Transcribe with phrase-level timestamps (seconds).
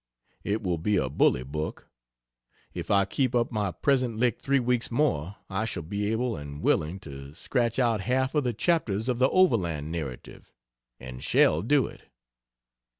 [0.43, 1.87] It will be a bully book.
[2.73, 6.59] If I keep up my present lick three weeks more I shall be able and
[6.63, 10.55] willing to scratch out half of the chapters of the Overland narrative
[10.99, 12.09] and shall do it.